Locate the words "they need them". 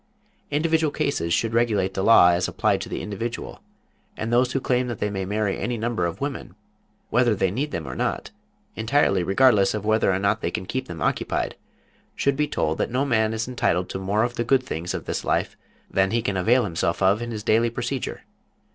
7.35-7.87